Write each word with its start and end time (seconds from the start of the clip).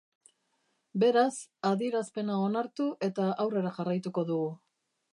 Beraz, 1.03 1.35
adierazpena 1.71 2.39
onartu 2.49 2.91
eta 3.11 3.31
aurrera 3.47 3.79
jarraituko 3.81 4.29
dugu. 4.33 4.53